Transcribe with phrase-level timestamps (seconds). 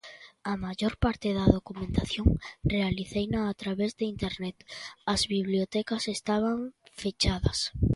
[0.51, 2.27] A maior parte da documentación
[2.73, 4.55] realiceina a través de Internet,
[5.13, 6.57] as bibliotecas estaban
[7.01, 7.57] fechadas.